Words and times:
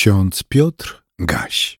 Ksiądz 0.00 0.42
Piotr 0.42 1.02
Gaś. 1.18 1.78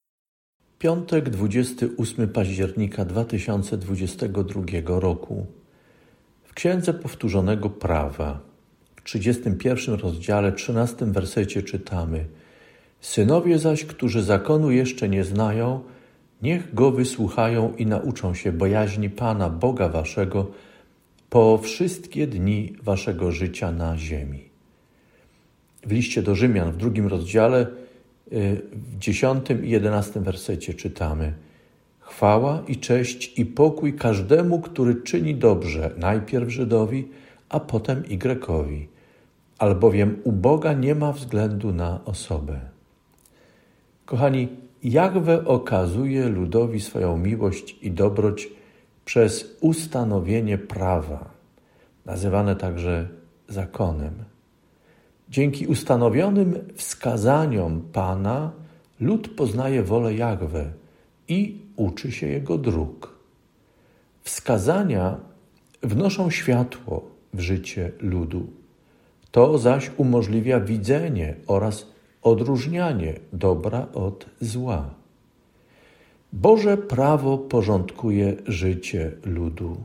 Piątek, 0.78 1.30
28 1.30 2.28
października 2.28 3.04
2022 3.04 4.62
roku. 4.87 5.46
W 6.45 6.54
Księdze 6.54 6.95
Powtórzonego 6.95 7.71
Prawa, 7.71 8.41
w 8.96 9.03
31 9.03 9.95
rozdziale, 9.95 10.53
13 10.53 11.06
wersecie 11.06 11.62
czytamy: 11.62 12.27
Synowie 13.01 13.59
zaś, 13.59 13.85
którzy 13.85 14.23
zakonu 14.23 14.71
jeszcze 14.71 15.09
nie 15.09 15.25
znają, 15.25 15.80
niech 16.43 16.75
go 16.75 16.91
wysłuchają 16.91 17.77
i 17.77 17.87
nauczą 17.87 18.34
się 18.34 18.52
bojaźni 18.52 19.11
Pana, 19.11 19.50
Boga 19.50 19.89
Waszego, 19.89 20.50
po 21.30 21.59
wszystkie 21.59 22.27
dni 22.27 22.77
Waszego 22.82 23.32
życia 23.32 23.73
na 23.73 23.98
ziemi. 23.98 24.50
W 25.87 25.93
liście 25.93 26.23
do 26.23 26.34
Rzymian 26.34 26.73
w 26.73 26.77
drugim 26.77 27.07
rozdziale 27.07 27.66
w 28.30 28.98
dziesiątym 28.98 29.64
i 29.64 29.70
jedenastym 29.70 30.25
wersecie 30.25 30.75
czytamy: 30.75 31.32
Chwała 31.98 32.62
i 32.69 32.77
cześć 32.77 33.38
i 33.38 33.47
pokój 33.47 33.95
każdemu, 33.95 34.61
który 34.61 34.95
czyni 34.95 35.34
dobrze, 35.34 35.91
najpierw 35.97 36.51
Żydowi, 36.51 37.09
a 37.48 37.61
potem 37.61 38.09
i 38.09 38.19
Grekowi, 38.19 38.88
albowiem 39.59 40.16
u 40.24 40.33
Boga 40.33 40.73
nie 40.73 40.95
ma 40.95 41.12
względu 41.12 41.73
na 41.73 42.05
osobę. 42.05 42.61
Kochani, 44.05 44.49
Jahwe 44.83 45.45
okazuje 45.45 46.29
ludowi 46.29 46.80
swoją 46.80 47.19
miłość 47.19 47.77
i 47.83 47.91
dobroć 47.91 48.49
przez 49.05 49.57
ustanowienie 49.60 50.59
prawa, 50.59 51.30
nazywane 52.07 52.57
także 52.57 53.09
zakonem. 53.49 54.30
Dzięki 55.30 55.66
ustanowionym 55.66 56.59
wskazaniom 56.75 57.83
Pana 57.93 58.52
lud 59.01 59.29
poznaje 59.29 59.83
wolę 59.83 60.15
Jahwe 60.15 60.73
i 61.29 61.59
uczy 61.77 62.13
się 62.13 62.27
Jego 62.27 62.59
dróg. 62.59 63.15
Wskazania 64.22 65.16
wnoszą 65.82 66.30
światło 66.30 67.02
w 67.34 67.40
życie 67.40 67.92
ludu. 68.00 68.46
To 69.30 69.58
zaś 69.58 69.90
umożliwia 69.96 70.60
widzenie 70.60 71.34
oraz 71.46 71.86
odróżnianie 72.22 73.14
dobra 73.33 73.86
od 73.94 74.27
zła. 74.40 74.90
Boże 76.33 76.77
prawo 76.77 77.38
porządkuje 77.38 78.36
życie 78.46 79.12
ludu, 79.24 79.77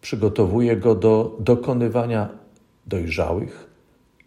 przygotowuje 0.00 0.76
go 0.76 0.94
do 0.94 1.36
dokonywania 1.40 2.28
dojrzałych, 2.86 3.67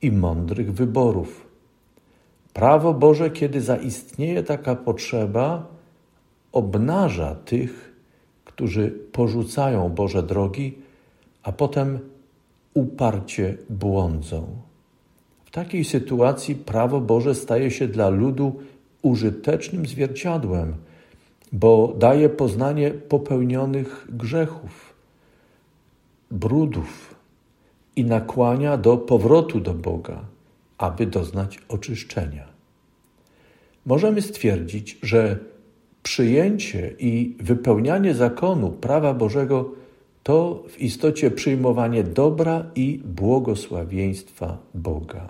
i 0.02 0.12
mądrych 0.12 0.74
wyborów. 0.74 1.48
Prawo 2.54 2.94
Boże, 2.94 3.30
kiedy 3.30 3.62
zaistnieje 3.62 4.44
taka 4.44 4.76
potrzeba, 4.76 5.68
obnaża 6.52 7.36
tych, 7.36 7.94
którzy 8.46 8.92
porzucają 9.12 9.90
Boże 9.90 10.24
drogi, 10.24 10.78
a 11.44 11.52
potem 11.52 12.00
uparcie 12.74 13.58
błądzą. 13.70 14.48
W 15.46 15.52
takiej 15.52 15.86
sytuacji 15.86 16.56
prawo 16.56 17.02
Boże 17.02 17.36
staje 17.36 17.72
się 17.72 17.88
dla 17.88 18.10
ludu 18.10 18.60
użytecznym 19.02 19.86
zwierciadłem, 19.86 20.76
bo 21.52 21.94
daje 21.98 22.30
poznanie 22.30 22.92
popełnionych 22.92 24.08
grzechów, 24.10 24.94
brudów, 26.32 27.11
i 27.96 28.06
nakłania 28.06 28.78
do 28.78 28.98
powrotu 28.98 29.60
do 29.60 29.74
Boga, 29.74 30.26
aby 30.78 31.06
doznać 31.06 31.60
oczyszczenia. 31.70 32.46
Możemy 33.86 34.22
stwierdzić, 34.22 34.98
że 35.04 35.40
przyjęcie 36.04 36.94
i 37.00 37.36
wypełnianie 37.40 38.14
zakonu 38.14 38.70
prawa 38.70 39.14
Bożego 39.14 39.72
to 40.24 40.64
w 40.70 40.82
istocie 40.82 41.32
przyjmowanie 41.32 42.04
dobra 42.04 42.66
i 42.76 43.02
błogosławieństwa 43.06 44.58
Boga. 44.74 45.28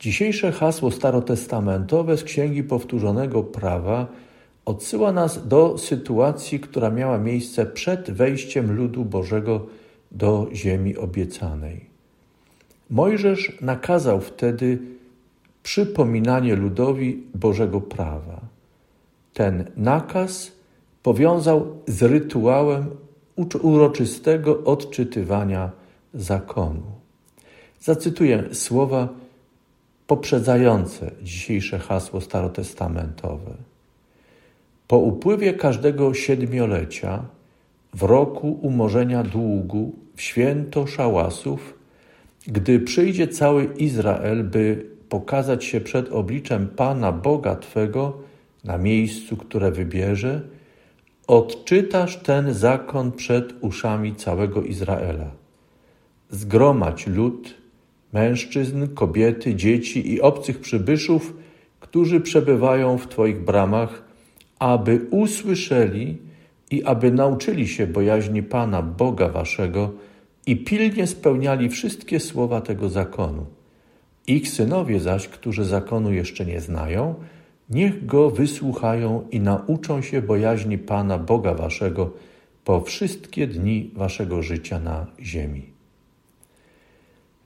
Dzisiejsze 0.00 0.52
hasło 0.52 0.90
starotestamentowe 0.90 2.16
z 2.16 2.24
Księgi 2.24 2.62
Powtórzonego 2.62 3.42
Prawa 3.42 4.06
odsyła 4.64 5.12
nas 5.12 5.48
do 5.48 5.78
sytuacji, 5.78 6.60
która 6.60 6.90
miała 6.90 7.18
miejsce 7.18 7.66
przed 7.66 8.10
wejściem 8.10 8.76
ludu 8.76 9.04
Bożego 9.04 9.66
do 10.12 10.48
ziemi 10.52 10.96
obiecanej. 10.96 11.86
Mojżesz 12.90 13.58
nakazał 13.60 14.20
wtedy 14.20 14.78
przypominanie 15.62 16.56
ludowi 16.56 17.22
Bożego 17.34 17.80
prawa. 17.80 18.40
Ten 19.34 19.64
nakaz 19.76 20.52
powiązał 21.02 21.66
z 21.86 22.02
rytuałem 22.02 22.90
uroczystego 23.62 24.64
odczytywania 24.64 25.70
zakonu. 26.14 26.82
Zacytuję 27.80 28.44
słowa 28.52 29.08
poprzedzające 30.06 31.10
dzisiejsze 31.22 31.78
hasło 31.78 32.20
starotestamentowe. 32.20 33.50
Po 34.88 34.98
upływie 34.98 35.54
każdego 35.54 36.14
siedmiolecia 36.14 37.24
w 37.96 38.02
roku 38.02 38.58
umorzenia 38.62 39.22
długu, 39.22 39.92
w 40.16 40.22
święto 40.22 40.86
szałasów, 40.86 41.74
gdy 42.46 42.80
przyjdzie 42.80 43.28
cały 43.28 43.64
Izrael, 43.64 44.44
by 44.44 44.86
pokazać 45.08 45.64
się 45.64 45.80
przed 45.80 46.12
obliczem 46.12 46.68
Pana 46.68 47.12
Boga 47.12 47.56
Twego 47.56 48.18
na 48.64 48.78
miejscu, 48.78 49.36
które 49.36 49.70
wybierze, 49.70 50.40
odczytasz 51.26 52.16
ten 52.16 52.54
zakon 52.54 53.12
przed 53.12 53.54
uszami 53.60 54.14
całego 54.14 54.62
Izraela. 54.62 55.30
Zgromadź 56.30 57.06
lud, 57.06 57.54
mężczyzn, 58.12 58.86
kobiety, 58.94 59.54
dzieci 59.54 60.12
i 60.12 60.20
obcych 60.20 60.60
przybyszów, 60.60 61.36
którzy 61.80 62.20
przebywają 62.20 62.98
w 62.98 63.08
Twoich 63.08 63.44
bramach, 63.44 64.02
aby 64.58 65.00
usłyszeli, 65.10 66.26
i 66.70 66.84
aby 66.84 67.12
nauczyli 67.12 67.68
się 67.68 67.86
bojaźni 67.86 68.42
Pana, 68.42 68.82
Boga 68.82 69.28
Waszego 69.28 69.92
i 70.46 70.56
pilnie 70.56 71.06
spełniali 71.06 71.68
wszystkie 71.68 72.20
słowa 72.20 72.60
tego 72.60 72.88
zakonu. 72.88 73.46
Ich 74.26 74.48
synowie 74.48 75.00
zaś, 75.00 75.28
którzy 75.28 75.64
zakonu 75.64 76.12
jeszcze 76.12 76.46
nie 76.46 76.60
znają, 76.60 77.14
niech 77.70 78.06
go 78.06 78.30
wysłuchają 78.30 79.28
i 79.30 79.40
nauczą 79.40 80.02
się 80.02 80.22
bojaźni 80.22 80.78
Pana, 80.78 81.18
Boga 81.18 81.54
Waszego 81.54 82.10
po 82.64 82.80
wszystkie 82.80 83.46
dni 83.46 83.90
Waszego 83.94 84.42
życia 84.42 84.80
na 84.80 85.06
ziemi. 85.20 85.62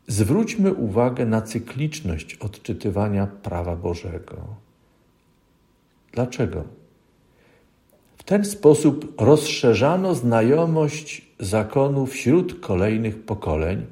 Zwróćmy 0.07 0.75
uwagę 0.75 1.27
na 1.27 1.43
cykliczność 1.43 2.35
odczytywania 2.35 3.27
prawa 3.27 3.77
Bożego. 3.77 4.37
Dlaczego? 6.13 6.80
W 8.21 8.25
ten 8.25 8.45
sposób 8.45 9.21
rozszerzano 9.21 10.15
znajomość 10.15 11.27
zakonu 11.39 12.07
wśród 12.07 12.61
kolejnych 12.61 13.23
pokoleń 13.23 13.87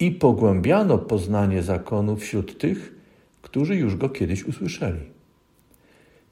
i 0.00 0.10
pogłębiano 0.10 0.98
poznanie 0.98 1.62
zakonu 1.62 2.16
wśród 2.16 2.58
tych, 2.58 2.94
którzy 3.42 3.76
już 3.76 3.96
go 3.96 4.08
kiedyś 4.08 4.44
usłyszeli. 4.44 5.00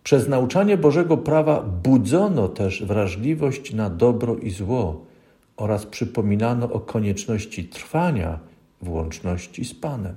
Przez 0.02 0.28
nauczanie 0.28 0.76
Bożego 0.76 1.16
prawa 1.16 1.62
budzono 1.62 2.48
też 2.48 2.84
wrażliwość 2.84 3.72
na 3.72 3.90
dobro 3.90 4.36
i 4.36 4.50
zło 4.50 5.04
oraz 5.56 5.86
przypominano 5.86 6.72
o 6.72 6.80
konieczności 6.80 7.64
trwania 7.64 8.38
w 8.82 8.90
łączności 8.90 9.64
z 9.64 9.74
Panem. 9.74 10.14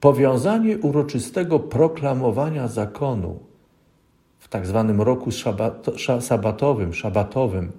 Powiązanie 0.00 0.78
uroczystego 0.78 1.58
proklamowania 1.58 2.68
zakonu 2.68 3.53
w 4.44 4.48
tak 4.48 4.66
zwanym 4.66 5.00
roku 5.00 5.30
sabatowym, 6.20 6.94
szabatowym, 6.94 7.72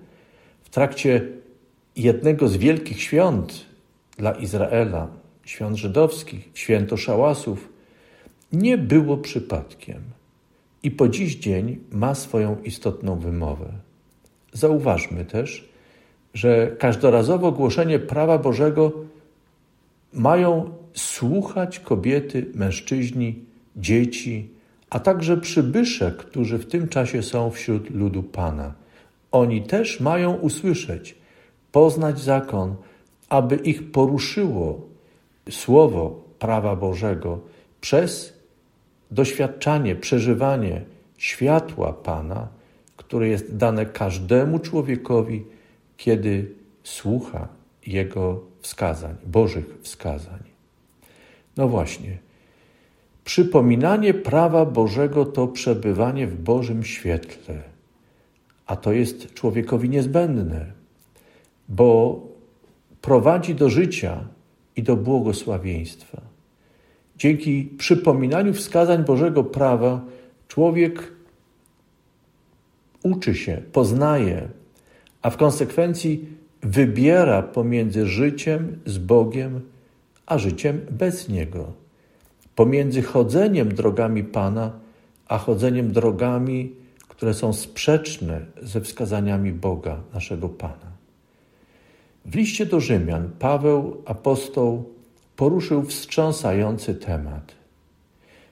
w 0.63 0.69
trakcie 0.69 1.27
jednego 1.95 2.47
z 2.47 2.57
wielkich 2.57 3.01
świąt 3.01 3.65
dla 4.17 4.31
Izraela, 4.31 5.07
świąt 5.43 5.77
żydowskich, 5.77 6.49
święto 6.53 6.97
szałasów, 6.97 7.69
nie 8.53 8.77
było 8.77 9.17
przypadkiem 9.17 10.01
i 10.83 10.91
po 10.91 11.09
dziś 11.09 11.35
dzień 11.35 11.79
ma 11.91 12.15
swoją 12.15 12.61
istotną 12.63 13.19
wymowę. 13.19 13.71
Zauważmy 14.53 15.25
też, 15.25 15.69
że 16.33 16.75
każdorazowo 16.79 17.51
głoszenie 17.51 17.99
prawa 17.99 18.37
Bożego 18.37 18.91
mają 20.13 20.69
słuchać 20.93 21.79
kobiety, 21.79 22.45
mężczyźni, 22.53 23.39
dzieci, 23.75 24.54
a 24.95 24.99
także 24.99 25.37
przybysze, 25.37 26.11
którzy 26.11 26.57
w 26.57 26.65
tym 26.65 26.87
czasie 26.87 27.23
są 27.23 27.51
wśród 27.51 27.89
ludu 27.89 28.23
Pana. 28.23 28.73
Oni 29.31 29.61
też 29.63 29.99
mają 29.99 30.33
usłyszeć, 30.33 31.15
poznać 31.71 32.19
zakon, 32.19 32.75
aby 33.29 33.55
ich 33.55 33.91
poruszyło 33.91 34.81
słowo 35.49 36.23
prawa 36.39 36.75
Bożego 36.75 37.39
przez 37.81 38.33
doświadczanie, 39.11 39.95
przeżywanie 39.95 40.81
światła 41.17 41.93
Pana, 41.93 42.47
które 42.97 43.27
jest 43.27 43.55
dane 43.55 43.85
każdemu 43.85 44.59
człowiekowi, 44.59 45.45
kiedy 45.97 46.51
słucha 46.83 47.47
Jego 47.87 48.41
wskazań, 48.61 49.15
Bożych 49.25 49.65
wskazań. 49.81 50.43
No 51.57 51.67
właśnie, 51.67 52.24
przypominanie 53.25 54.13
prawa 54.13 54.65
Bożego 54.65 55.25
to 55.25 55.47
przebywanie 55.47 56.27
w 56.27 56.41
Bożym 56.41 56.83
świetle, 56.83 57.61
a 58.65 58.75
to 58.75 58.91
jest 58.91 59.33
człowiekowi 59.33 59.89
niezbędne, 59.89 60.65
bo 61.69 62.21
prowadzi 63.01 63.55
do 63.55 63.69
życia 63.69 64.27
i 64.75 64.83
do 64.83 64.95
błogosławieństwa. 64.95 66.21
Dzięki 67.17 67.69
przypominaniu 67.77 68.53
wskazań 68.53 69.03
Bożego 69.03 69.43
prawa, 69.43 70.01
człowiek 70.47 71.11
uczy 73.03 73.35
się, 73.35 73.61
poznaje, 73.71 74.47
a 75.21 75.29
w 75.29 75.37
konsekwencji 75.37 76.25
wybiera 76.61 77.41
pomiędzy 77.41 78.07
życiem 78.07 78.79
z 78.85 78.97
Bogiem 78.97 79.61
a 80.25 80.37
życiem 80.37 80.81
bez 80.91 81.29
Niego, 81.29 81.73
pomiędzy 82.55 83.01
chodzeniem 83.01 83.73
drogami 83.73 84.23
Pana 84.23 84.85
a 85.27 85.37
chodzeniem 85.37 85.91
drogami, 85.91 86.71
które 87.07 87.33
są 87.33 87.53
sprzeczne 87.53 88.45
ze 88.61 88.81
wskazaniami 88.81 89.51
Boga, 89.51 90.01
naszego 90.13 90.49
Pana. 90.49 90.95
W 92.25 92.35
liście 92.35 92.65
do 92.65 92.79
Rzymian 92.79 93.29
Paweł 93.39 94.01
apostoł 94.05 94.89
poruszył 95.35 95.83
wstrząsający 95.83 96.95
temat. 96.95 97.55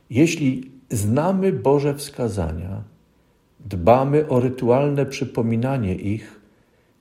Jeśli 0.09 0.71
znamy 0.89 1.51
Boże 1.51 1.95
wskazania, 1.95 2.83
dbamy 3.59 4.27
o 4.27 4.39
rytualne 4.39 5.05
przypominanie 5.05 5.95
ich, 5.95 6.39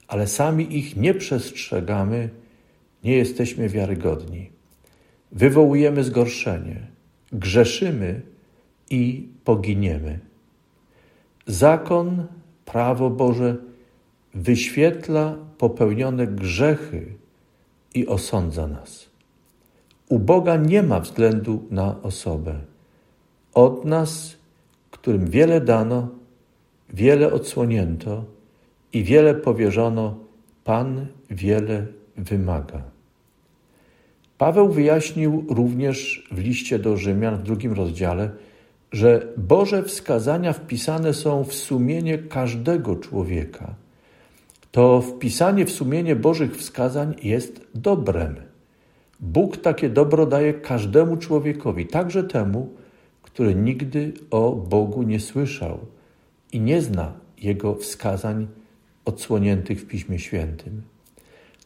ale 0.09 0.27
sami 0.27 0.79
ich 0.79 0.97
nie 0.97 1.15
przestrzegamy, 1.15 2.29
nie 3.05 3.17
jesteśmy 3.17 3.69
wiarygodni. 3.69 4.51
Wywołujemy 5.33 6.05
zgorszenie, 6.05 6.92
grzeszymy 7.33 8.23
i 8.91 9.29
poginiemy. 9.45 10.19
Zakon, 11.47 12.27
prawo 12.65 13.11
Boże 13.11 13.57
wyświetla 14.35 15.37
popełnione 15.59 16.27
grzechy 16.27 17.15
i 17.95 18.07
osądza 18.07 18.67
nas. 18.67 19.11
U 20.09 20.19
Boga 20.19 20.57
nie 20.57 20.83
ma 20.83 21.01
względu 21.01 21.63
na 21.71 22.03
osobę. 22.03 22.61
Od 23.55 23.85
nas, 23.85 24.37
którym 24.91 25.31
wiele 25.31 25.61
dano, 25.61 26.09
wiele 26.93 27.33
odsłonięto 27.33 28.25
i 28.93 29.05
wiele 29.05 29.35
powierzono, 29.35 30.17
Pan 30.65 31.07
wiele 31.31 31.87
wymaga. 32.17 32.83
Paweł 34.43 34.69
wyjaśnił 34.69 35.45
również 35.49 36.29
w 36.31 36.39
liście 36.39 36.79
do 36.79 36.97
Rzymian 36.97 37.37
w 37.37 37.43
drugim 37.43 37.73
rozdziale, 37.73 38.31
że 38.93 39.29
Boże 39.37 39.83
wskazania 39.83 40.53
wpisane 40.53 41.15
są 41.15 41.45
w 41.45 41.55
sumienie 41.55 42.19
każdego 42.19 42.97
człowieka. 42.97 43.75
To 44.73 45.01
wpisanie 45.01 45.67
w 45.67 45.71
sumienie 45.71 46.17
Bożych 46.17 46.57
wskazań 46.57 47.15
jest 47.23 47.67
dobrem. 47.75 48.37
Bóg 49.21 49.57
takie 49.57 49.89
dobro 49.89 50.27
daje 50.27 50.55
każdemu 50.55 51.17
człowiekowi, 51.17 51.87
także 51.87 52.25
temu, 52.25 52.69
który 53.23 53.55
nigdy 53.55 54.13
o 54.31 54.53
Bogu 54.53 55.03
nie 55.03 55.21
słyszał 55.21 55.79
i 56.53 56.61
nie 56.61 56.83
zna 56.83 57.13
Jego 57.39 57.75
wskazań 57.75 58.47
odsłoniętych 59.05 59.81
w 59.81 59.87
Piśmie 59.87 60.19
Świętym. 60.19 60.83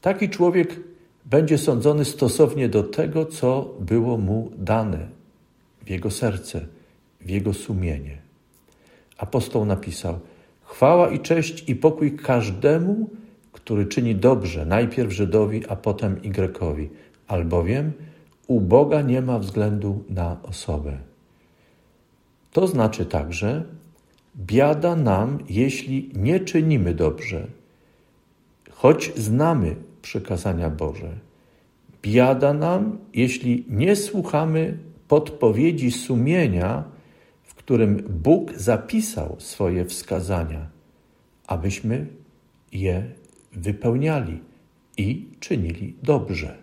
Taki 0.00 0.28
człowiek 0.28 0.76
będzie 1.26 1.58
sądzony 1.58 2.04
stosownie 2.04 2.68
do 2.68 2.82
tego, 2.82 3.26
co 3.26 3.74
było 3.80 4.18
mu 4.18 4.50
dane 4.56 5.08
w 5.84 5.90
jego 5.90 6.10
serce, 6.10 6.66
w 7.20 7.30
jego 7.30 7.54
sumienie. 7.54 8.18
Apostoł 9.18 9.64
napisał: 9.64 10.18
Chwała 10.62 11.10
i 11.10 11.20
cześć 11.20 11.68
i 11.68 11.76
pokój 11.76 12.16
każdemu, 12.16 13.10
który 13.52 13.86
czyni 13.86 14.14
dobrze, 14.14 14.66
najpierw 14.66 15.12
Żydowi, 15.12 15.66
a 15.68 15.76
potem 15.76 16.20
Y, 16.24 16.88
albowiem 17.28 17.92
u 18.46 18.60
Boga 18.60 19.02
nie 19.02 19.22
ma 19.22 19.38
względu 19.38 20.04
na 20.08 20.42
osobę. 20.42 20.98
To 22.52 22.66
znaczy 22.66 23.06
także, 23.06 23.64
biada 24.36 24.96
nam, 24.96 25.38
jeśli 25.48 26.10
nie 26.14 26.40
czynimy 26.40 26.94
dobrze, 26.94 27.46
choć 28.70 29.12
znamy 29.16 29.76
przykazania 30.06 30.70
Boże. 30.70 31.12
Biada 32.02 32.54
nam, 32.54 32.98
jeśli 33.14 33.64
nie 33.68 33.96
słuchamy 33.96 34.78
podpowiedzi 35.08 35.90
sumienia, 35.90 36.84
w 37.42 37.54
którym 37.54 38.02
Bóg 38.08 38.52
zapisał 38.52 39.36
swoje 39.38 39.84
wskazania, 39.84 40.66
abyśmy 41.46 42.06
je 42.72 43.04
wypełniali 43.52 44.40
i 44.96 45.28
czynili 45.40 45.94
dobrze. 46.02 46.58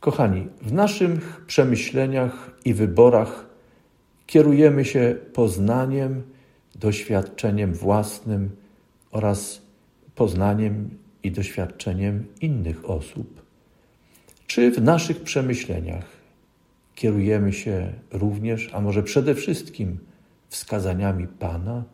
Kochani, 0.00 0.48
w 0.62 0.72
naszych 0.72 1.44
przemyśleniach 1.46 2.50
i 2.64 2.74
wyborach 2.74 3.46
kierujemy 4.26 4.84
się 4.84 5.16
poznaniem, 5.32 6.22
doświadczeniem 6.74 7.74
własnym 7.74 8.50
oraz 9.10 9.62
poznaniem 10.14 11.01
i 11.22 11.30
doświadczeniem 11.30 12.26
innych 12.40 12.90
osób. 12.90 13.42
Czy 14.46 14.70
w 14.70 14.82
naszych 14.82 15.22
przemyśleniach 15.22 16.06
kierujemy 16.94 17.52
się 17.52 17.92
również, 18.12 18.70
a 18.72 18.80
może 18.80 19.02
przede 19.02 19.34
wszystkim, 19.34 19.98
wskazaniami 20.48 21.26
Pana? 21.26 21.84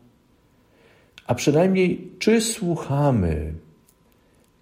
A 1.27 1.35
przynajmniej, 1.35 2.11
czy 2.19 2.41
słuchamy 2.41 3.53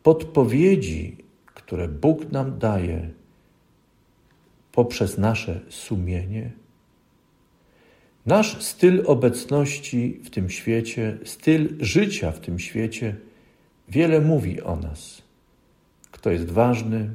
podpowiedzi, 0.04 1.18
które 1.46 1.88
Bóg 1.88 2.32
nam 2.32 2.60
daje 2.60 3.10
poprzez 4.72 5.18
nasze 5.18 5.60
sumienie? 5.70 6.52
Nasz 8.26 8.64
styl 8.64 9.04
obecności 9.06 10.20
w 10.24 10.30
tym 10.30 10.50
świecie, 10.50 11.18
styl 11.24 11.76
życia 11.80 12.32
w 12.32 12.40
tym 12.40 12.60
świecie 12.60 13.16
wiele 13.88 14.22
mówi 14.22 14.62
o 14.62 14.76
nas. 14.76 15.22
Kto 16.12 16.32
jest 16.32 16.52
ważny 16.52 17.14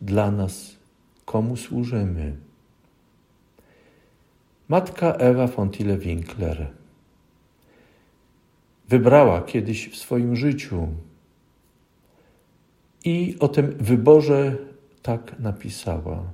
dla 0.00 0.30
nas, 0.30 0.76
komu 1.24 1.56
służymy. 1.56 2.36
Matka 4.68 5.12
Ewa 5.12 5.46
Fontile 5.46 5.98
Winkler 5.98 6.66
wybrała 8.88 9.42
kiedyś 9.42 9.88
w 9.88 9.96
swoim 9.96 10.36
życiu 10.36 10.88
i 13.04 13.36
o 13.40 13.48
tym 13.48 13.74
wyborze 13.80 14.56
tak 15.02 15.38
napisała. 15.38 16.32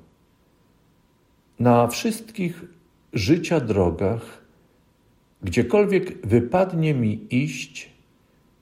Na 1.59 1.87
wszystkich 1.87 2.65
życia 3.13 3.61
drogach, 3.61 4.43
gdziekolwiek 5.43 6.27
wypadnie 6.27 6.95
mi 6.95 7.27
iść, 7.31 7.91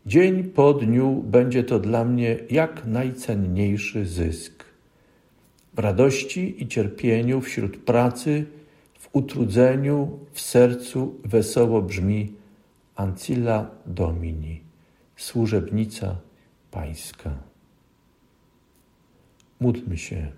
dzień 0.07 0.45
po 0.45 0.75
dniu 0.75 1.23
będzie 1.27 1.65
to 1.65 1.79
dla 1.79 2.05
mnie 2.05 2.39
jak 2.51 2.87
najcenniejszy 2.87 4.07
zysk. 4.07 4.65
W 5.75 5.79
radości 5.79 6.63
i 6.63 6.69
cierpieniu, 6.69 7.41
wśród 7.41 7.77
pracy, 7.77 8.47
w 8.99 9.09
utrudzeniu, 9.13 10.19
w 10.33 10.41
sercu 10.41 11.15
wesoło 11.25 11.83
brzmi 11.83 12.33
Ancilla 12.97 13.71
Domini, 13.87 14.61
służebnica 15.17 16.17
Pańska. 16.71 17.31
Módlmy 19.61 19.99
się. 19.99 20.33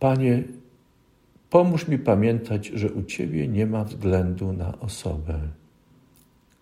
Panie, 0.00 0.42
pomóż 1.50 1.88
mi 1.88 1.98
pamiętać, 1.98 2.66
że 2.66 2.92
u 2.92 3.02
Ciebie 3.02 3.48
nie 3.48 3.66
ma 3.66 3.84
względu 3.84 4.52
na 4.52 4.78
osobę. 4.78 5.40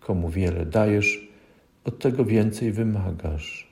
Komu 0.07 0.29
wiele 0.29 0.65
dajesz, 0.65 1.27
od 1.83 1.99
tego 1.99 2.25
więcej 2.25 2.71
wymagasz. 2.71 3.67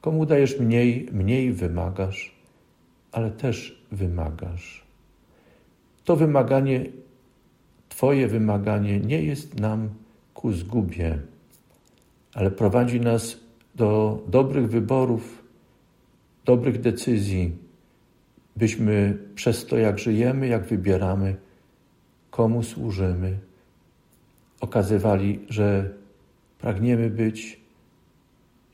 Komu 0.00 0.26
dajesz 0.26 0.58
mniej, 0.60 1.08
mniej 1.12 1.52
wymagasz, 1.52 2.34
ale 3.12 3.30
też 3.30 3.84
wymagasz. 3.92 4.84
To 6.04 6.16
wymaganie, 6.16 6.86
Twoje 7.88 8.28
wymaganie 8.28 9.00
nie 9.00 9.22
jest 9.22 9.60
nam 9.60 9.88
ku 10.34 10.52
zgubie, 10.52 11.18
ale 12.34 12.50
prowadzi 12.50 13.00
nas 13.00 13.36
do 13.74 14.22
dobrych 14.28 14.70
wyborów, 14.70 15.42
dobrych 16.44 16.80
decyzji 16.80 17.52
byśmy 18.56 19.18
przez 19.34 19.66
to, 19.66 19.76
jak 19.76 19.98
żyjemy, 19.98 20.46
jak 20.48 20.64
wybieramy, 20.64 21.36
komu 22.30 22.62
służymy, 22.62 23.38
okazywali, 24.62 25.40
że 25.48 25.90
pragniemy 26.58 27.10
być 27.10 27.60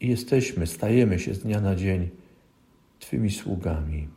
i 0.01 0.09
jesteśmy, 0.09 0.67
stajemy 0.67 1.19
się 1.19 1.35
z 1.35 1.39
dnia 1.39 1.61
na 1.61 1.75
dzień 1.75 2.09
Twymi 2.99 3.31
sługami. 3.31 4.09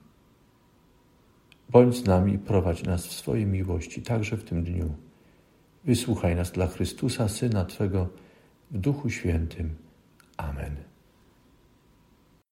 Bądź 1.70 1.96
z 1.96 2.06
nami, 2.06 2.40
prowadź 2.40 2.84
nas 2.84 3.08
w 3.08 3.14
swojej 3.14 3.46
miłości, 3.46 4.02
także 4.02 4.38
w 4.38 4.44
tym 4.44 4.64
dniu. 4.64 4.96
Wysłuchaj 5.84 6.36
nas 6.36 6.52
dla 6.52 6.68
Chrystusa, 6.68 7.28
Syna 7.28 7.66
Twego, 7.66 8.10
w 8.72 8.78
Duchu 8.78 9.10
Świętym. 9.10 9.76
Amen. 10.38 10.91